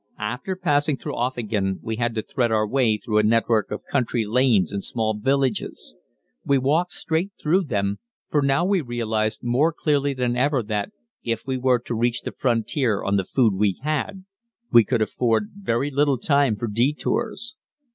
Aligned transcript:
After 0.17 0.55
passing 0.55 0.97
through 0.97 1.13
Offingen 1.13 1.79
we 1.83 1.97
had 1.97 2.15
to 2.15 2.23
thread 2.23 2.51
our 2.51 2.67
way 2.67 2.97
through 2.97 3.19
a 3.19 3.23
network 3.23 3.69
of 3.69 3.83
country 3.91 4.25
lanes 4.25 4.73
and 4.73 4.83
small 4.83 5.15
villages. 5.15 5.93
We 6.43 6.57
walked 6.57 6.93
straight 6.93 7.33
through 7.39 7.65
them, 7.65 7.99
for 8.31 8.41
we 8.41 8.47
now 8.47 8.65
realized 8.67 9.43
more 9.43 9.71
clearly 9.71 10.15
than 10.15 10.35
ever 10.35 10.63
that, 10.63 10.89
if 11.23 11.45
we 11.45 11.59
were 11.59 11.77
to 11.81 11.93
reach 11.93 12.21
the 12.23 12.31
frontier 12.31 13.03
on 13.03 13.15
the 13.15 13.25
food 13.25 13.53
we 13.53 13.79
had, 13.83 14.25
we 14.71 14.83
could 14.83 15.03
afford 15.03 15.51
very 15.61 15.91
little 15.91 16.17
time 16.17 16.55
for 16.55 16.65
detours. 16.65 17.55